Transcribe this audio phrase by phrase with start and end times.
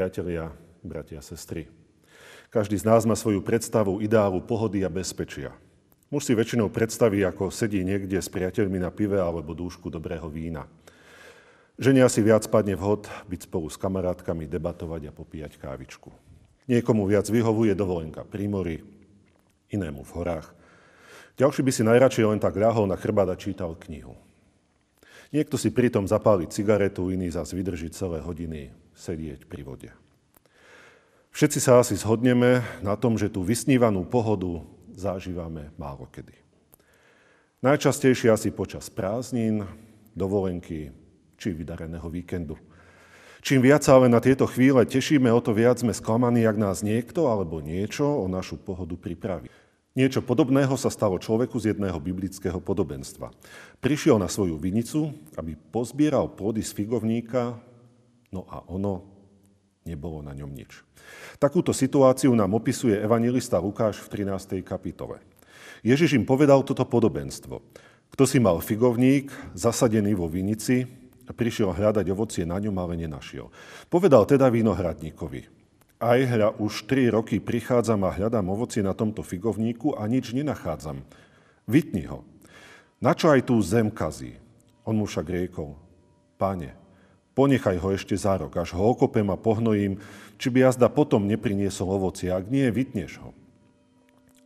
[0.00, 0.48] Priatelia,
[0.80, 1.68] bratia sestry,
[2.48, 5.52] každý z nás má svoju predstavu ideálu pohody a bezpečia.
[6.08, 10.64] Muž si väčšinou predstaví, ako sedí niekde s priateľmi na pive alebo dúšku dobrého vína.
[11.76, 16.08] Ženia si viac padne vhod byť spolu s kamarátkami, debatovať a popíjať kávičku.
[16.64, 18.80] Niekomu viac vyhovuje dovolenka pri mori,
[19.68, 20.48] inému v horách.
[21.36, 24.16] Ďalší by si najradšej len tak ľahol na chrbát a čítal knihu.
[25.28, 29.90] Niekto si pritom zapáli cigaretu, iný zase vydrží celé hodiny sedieť pri vode.
[31.32, 34.60] Všetci sa asi zhodneme na tom, že tú vysnívanú pohodu
[34.92, 36.36] zažívame málo kedy.
[37.64, 39.64] Najčastejšie asi počas prázdnin,
[40.12, 40.92] dovolenky
[41.40, 42.60] či vydareného víkendu.
[43.40, 46.84] Čím viac sa ale na tieto chvíle tešíme, o to viac sme sklamaní, ak nás
[46.84, 49.48] niekto alebo niečo o našu pohodu pripraví.
[49.96, 53.32] Niečo podobného sa stalo človeku z jedného biblického podobenstva.
[53.80, 55.10] Prišiel na svoju vinicu,
[55.40, 57.56] aby pozbieral plody z figovníka,
[58.30, 59.06] no a ono
[59.86, 60.82] nebolo na ňom nič.
[61.42, 64.62] Takúto situáciu nám opisuje evangelista Lukáš v 13.
[64.62, 65.18] kapitole.
[65.80, 67.64] Ježiš im povedal toto podobenstvo.
[68.10, 70.84] Kto si mal figovník zasadený vo vinici,
[71.30, 73.48] prišiel hľadať ovocie na ňom, ale nenašiel.
[73.86, 75.60] Povedal teda vinohradníkovi,
[76.00, 81.04] aj hľa, už tri roky prichádzam a hľadám ovocie na tomto figovníku a nič nenachádzam.
[81.68, 82.24] Vytni ho.
[83.04, 84.36] Na čo aj tu zem kazí?
[84.88, 85.76] On mu však riekol,
[86.40, 86.72] páne,
[87.40, 89.96] ponechaj ho ešte za rok, až ho okopem a pohnojím,
[90.36, 93.32] či by jazda potom nepriniesol ovocie, ak nie, vytneš ho.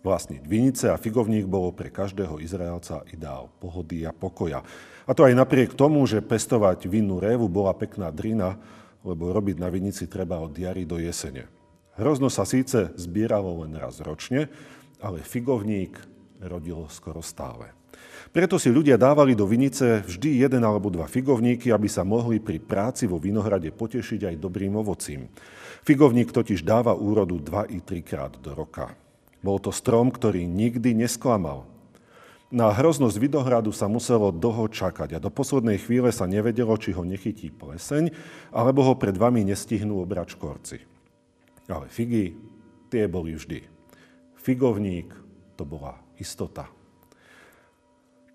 [0.00, 4.64] Vlastniť vinice a figovník bolo pre každého Izraelca ideál pohody a pokoja.
[5.04, 8.56] A to aj napriek tomu, že pestovať vinnú révu bola pekná drina,
[9.04, 11.44] lebo robiť na vinici treba od jary do jesene.
[12.00, 14.48] Hrozno sa síce zbieralo len raz ročne,
[14.96, 15.98] ale figovník
[16.42, 17.74] rodilo skoro stále.
[18.28, 22.60] Preto si ľudia dávali do vinice vždy jeden alebo dva figovníky, aby sa mohli pri
[22.60, 25.32] práci vo vinohrade potešiť aj dobrým ovocím.
[25.82, 28.92] Figovník totiž dáva úrodu dva i trikrát do roka.
[29.40, 31.64] Bol to strom, ktorý nikdy nesklamal.
[32.48, 37.04] Na hroznosť Vidohradu sa muselo dlho čakať a do poslednej chvíle sa nevedelo, či ho
[37.04, 38.08] nechytí pleseň,
[38.52, 40.78] alebo ho pred vami nestihnú obrať škorci.
[41.68, 42.32] Ale figy,
[42.88, 43.60] tie boli vždy.
[44.40, 45.12] Figovník,
[45.60, 46.68] to bola istota.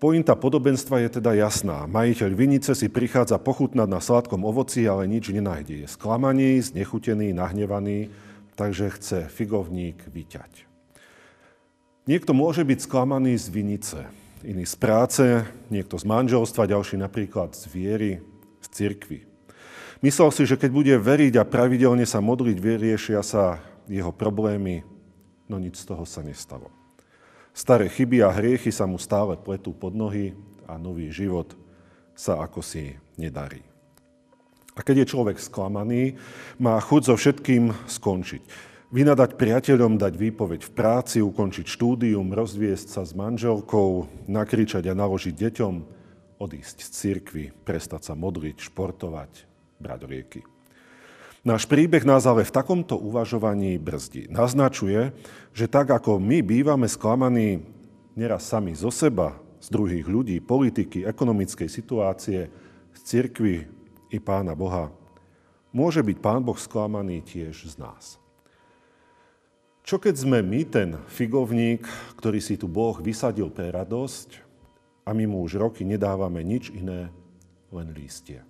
[0.04, 1.88] Pointa podobenstva je teda jasná.
[1.88, 5.80] Majiteľ vinice si prichádza pochutnať na sladkom ovoci, ale nič nenájde.
[5.80, 8.12] Je sklamaný, znechutený, nahnevaný,
[8.52, 10.68] takže chce figovník vyťať.
[12.04, 13.98] Niekto môže byť sklamaný z vinice,
[14.44, 15.24] iný z práce,
[15.72, 18.12] niekto z manželstva, ďalší napríklad z viery,
[18.60, 19.24] z cirkvy.
[20.04, 23.56] Myslel si, že keď bude veriť a pravidelne sa modliť, vyriešia sa
[23.88, 24.84] jeho problémy,
[25.48, 26.68] no nič z toho sa nestalo.
[27.54, 30.34] Staré chyby a hriechy sa mu stále pletú pod nohy
[30.66, 31.54] a nový život
[32.18, 33.62] sa ako si nedarí.
[34.74, 36.18] A keď je človek sklamaný,
[36.58, 38.42] má chuť so všetkým skončiť.
[38.90, 45.34] Vynadať priateľom, dať výpoveď v práci, ukončiť štúdium, rozviesť sa s manželkou, nakričať a naložiť
[45.34, 45.74] deťom,
[46.42, 49.32] odísť z cirkvy, prestať sa modliť, športovať,
[49.78, 50.53] brať rieky.
[51.44, 54.32] Náš príbeh nás ale v takomto uvažovaní brzdí.
[54.32, 55.12] Naznačuje,
[55.52, 57.60] že tak ako my bývame sklamaní
[58.16, 62.48] neraz sami zo seba, z druhých ľudí, politiky, ekonomickej situácie,
[62.96, 63.68] z cirkvy
[64.08, 64.88] i Pána Boha,
[65.68, 68.16] môže byť Pán Boh sklamaný tiež z nás.
[69.84, 71.84] Čo keď sme my ten figovník,
[72.16, 74.40] ktorý si tu Boh vysadil pre radosť
[75.04, 77.12] a my mu už roky nedávame nič iné,
[77.68, 78.40] len lístie.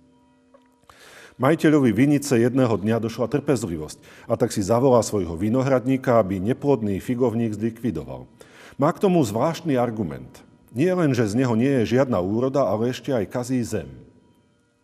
[1.35, 7.51] Majiteľovi vinice jedného dňa došla trpezlivosť a tak si zavolá svojho vinohradníka, aby neplodný figovník
[7.51, 8.23] zlikvidoval.
[8.79, 10.31] Má k tomu zvláštny argument.
[10.71, 13.91] Nie len, že z neho nie je žiadna úroda, ale ešte aj kazí zem.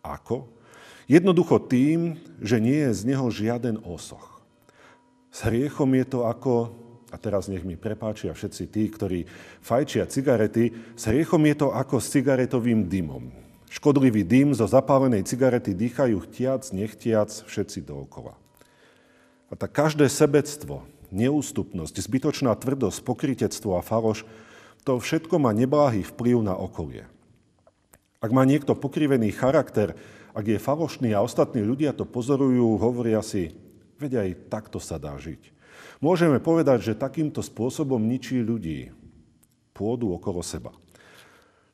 [0.03, 0.47] Ako?
[1.07, 4.43] Jednoducho tým, že nie je z neho žiaden osoch.
[5.31, 6.75] S hriechom je to ako,
[7.11, 9.19] a teraz nech mi prepáčia všetci tí, ktorí
[9.63, 13.50] fajčia cigarety, s hriechom je to ako s cigaretovým dymom.
[13.71, 18.35] Škodlivý dym zo zapálenej cigarety dýchajú chtiac, nechtiac všetci dookola.
[19.47, 24.27] A tak každé sebectvo, neústupnosť, zbytočná tvrdosť, pokritectvo a faloš,
[24.83, 27.07] to všetko má nebláhý vplyv na okolie.
[28.19, 29.95] Ak má niekto pokrivený charakter,
[30.35, 33.55] ak je falošný a ostatní ľudia to pozorujú, hovoria si,
[34.01, 35.53] Veď aj takto sa dá žiť.
[36.01, 38.89] Môžeme povedať, že takýmto spôsobom ničí ľudí,
[39.77, 40.73] pôdu okolo seba.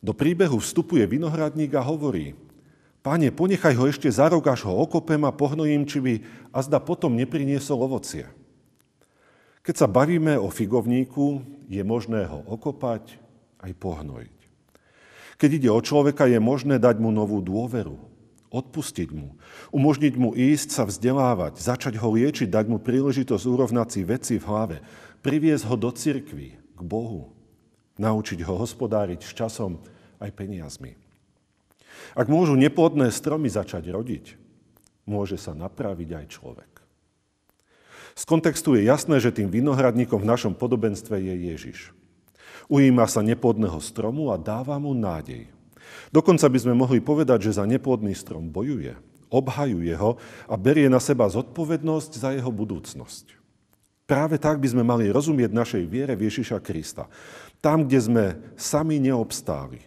[0.01, 2.37] Do príbehu vstupuje vinohradník a hovorí,
[3.07, 6.13] Pane, ponechaj ho ešte za rok, až ho okopem a pohnojím, či by
[6.51, 8.27] azda potom nepriniesol ovocie.
[9.63, 11.39] Keď sa bavíme o figovníku,
[11.71, 13.15] je možné ho okopať
[13.63, 14.37] aj pohnojiť.
[15.39, 17.95] Keď ide o človeka, je možné dať mu novú dôveru,
[18.51, 19.39] odpustiť mu,
[19.71, 24.47] umožniť mu ísť sa vzdelávať, začať ho liečiť, dať mu príležitosť urovnať si veci v
[24.51, 24.77] hlave,
[25.23, 27.36] priviesť ho do cirkvi, k Bohu,
[27.97, 29.81] naučiť ho hospodáriť s časom
[30.21, 30.97] aj peniazmi.
[32.13, 34.37] Ak môžu neplodné stromy začať rodiť,
[35.09, 36.71] môže sa napraviť aj človek.
[38.17, 41.79] Z kontextu je jasné, že tým vinohradníkom v našom podobenstve je Ježiš.
[42.65, 45.45] Ujíma sa neplodného stromu a dáva mu nádej.
[46.09, 48.97] Dokonca by sme mohli povedať, že za neplodný strom bojuje,
[49.29, 50.17] obhajuje ho
[50.49, 53.36] a berie na seba zodpovednosť za jeho budúcnosť.
[54.07, 57.11] Práve tak by sme mali rozumieť našej viere v Ježiša Krista.
[57.59, 58.25] Tam, kde sme
[58.55, 59.83] sami neobstáli.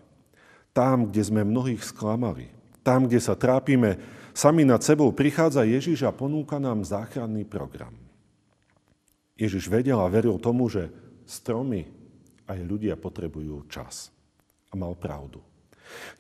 [0.76, 2.52] Tam, kde sme mnohých sklamali.
[2.84, 3.96] Tam, kde sa trápime
[4.36, 7.96] sami nad sebou, prichádza Ježiš a ponúka nám záchranný program.
[9.40, 10.92] Ježiš vedel a veril tomu, že
[11.24, 11.88] stromy
[12.44, 14.12] aj ľudia potrebujú čas.
[14.68, 15.40] A mal pravdu.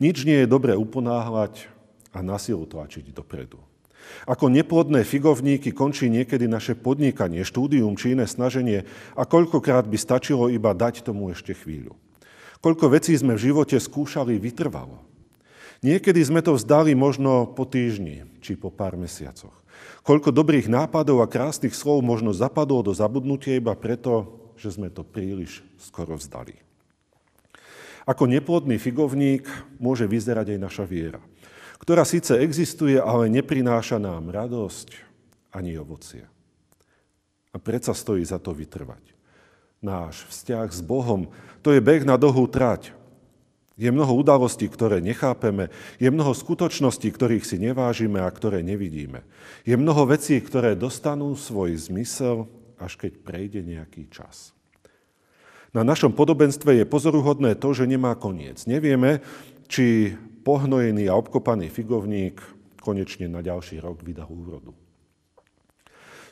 [0.00, 1.68] Nič nie je dobre uponáhľať
[2.16, 3.60] a na silu tlačiť dopredu.
[4.28, 8.84] Ako neplodné figovníky končí niekedy naše podnikanie, štúdium či iné snaženie
[9.16, 11.96] a koľkokrát by stačilo iba dať tomu ešte chvíľu.
[12.60, 15.00] Koľko vecí sme v živote skúšali vytrvalo.
[15.80, 19.56] Niekedy sme to vzdali možno po týždni či po pár mesiacoch.
[20.04, 24.28] Koľko dobrých nápadov a krásnych slov možno zapadlo do zabudnutia iba preto,
[24.60, 26.69] že sme to príliš skoro vzdali.
[28.10, 29.46] Ako neplodný figovník
[29.78, 31.22] môže vyzerať aj naša viera,
[31.78, 34.98] ktorá síce existuje, ale neprináša nám radosť
[35.54, 36.26] ani ovocie.
[37.54, 39.14] A predsa stojí za to vytrvať.
[39.78, 41.30] Náš vzťah s Bohom,
[41.62, 42.90] to je beh na dlhú trať.
[43.78, 49.22] Je mnoho udalostí, ktoré nechápeme, je mnoho skutočností, ktorých si nevážime a ktoré nevidíme.
[49.62, 54.52] Je mnoho vecí, ktoré dostanú svoj zmysel, až keď prejde nejaký čas.
[55.70, 58.66] Na našom podobenstve je pozoruhodné to, že nemá koniec.
[58.66, 59.22] Nevieme,
[59.70, 62.42] či pohnojený a obkopaný figovník
[62.82, 64.74] konečne na ďalší rok vydá úrodu.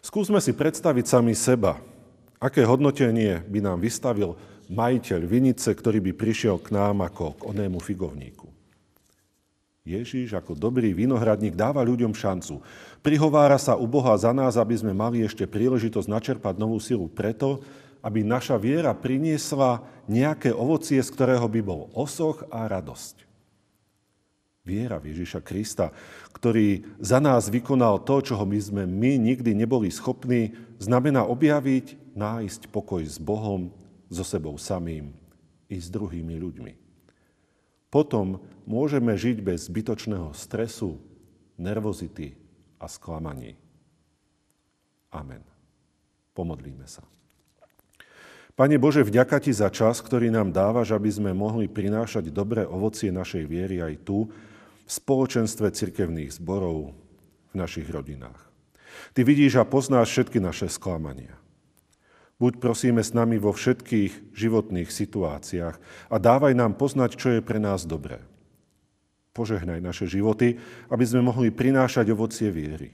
[0.03, 1.79] Skúsme si predstaviť sami seba,
[2.43, 4.35] aké hodnotenie by nám vystavil
[4.67, 8.51] majiteľ vinice, ktorý by prišiel k nám ako k onému figovníku.
[9.89, 12.61] Ježíš ako dobrý vinohradník dáva ľuďom šancu.
[13.01, 17.65] Prihovára sa u Boha za nás, aby sme mali ešte príležitosť načerpať novú silu preto,
[18.03, 23.27] aby naša viera priniesla nejaké ovocie, z ktorého by bol osoch a radosť.
[24.69, 25.97] Viera v Ježiša Krista,
[26.37, 32.69] ktorý za nás vykonal to, čoho my sme my nikdy neboli schopní, znamená objaviť, nájsť
[32.69, 33.73] pokoj s Bohom,
[34.09, 35.13] so sebou samým
[35.69, 36.73] i s druhými ľuďmi.
[37.89, 41.01] Potom môžeme žiť bez zbytočného stresu,
[41.57, 42.37] nervozity
[42.77, 43.57] a sklamaní.
[45.09, 45.41] Amen.
[46.37, 47.05] Pomodlíme sa.
[48.59, 53.15] Pane Bože, vďaka Ti za čas, ktorý nám dávaš, aby sme mohli prinášať dobré ovocie
[53.15, 54.27] našej viery aj tu,
[54.83, 58.51] v spoločenstve cirkevných zborov, v našich rodinách.
[59.15, 61.39] Ty vidíš a poznáš všetky naše sklamania.
[62.43, 65.77] Buď prosíme s nami vo všetkých životných situáciách
[66.11, 68.19] a dávaj nám poznať, čo je pre nás dobré.
[69.39, 70.59] Požehnaj naše životy,
[70.91, 72.91] aby sme mohli prinášať ovocie viery.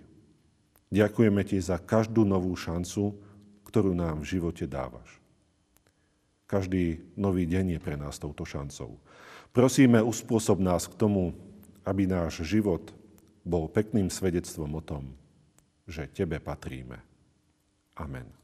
[0.93, 3.17] Ďakujeme Ti za každú novú šancu,
[3.65, 5.24] ktorú nám v živote dávaš.
[6.45, 9.01] Každý nový deň je pre nás touto šancou.
[9.55, 11.33] Prosíme, uspôsob nás k tomu,
[11.87, 12.93] aby náš život
[13.45, 15.17] bol pekným svedectvom o tom,
[15.89, 17.01] že Tebe patríme.
[17.97, 18.44] Amen.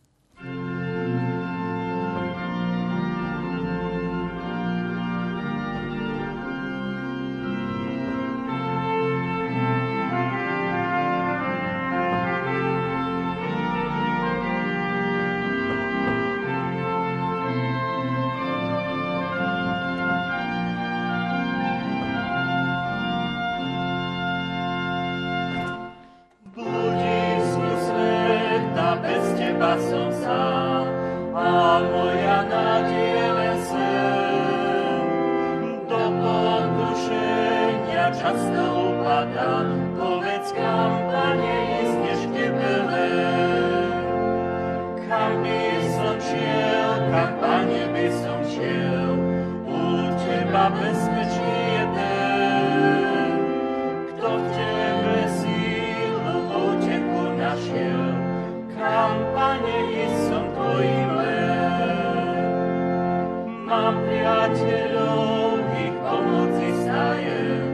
[63.70, 67.70] Mám priateľov, ich pomoci stajem,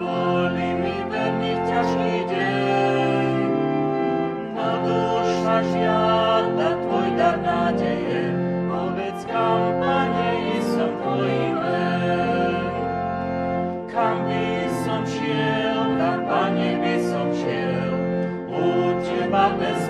[0.00, 3.36] boli mi verní v ťažký deň.
[4.56, 8.32] Na duša žiada tvoj dar nádeje,
[8.64, 12.72] povedz kam, Pane, som tvojim len.
[13.92, 17.92] Kam by som šiel, tam, Pane, by som šiel,
[18.56, 18.64] u
[19.04, 19.84] Teba bez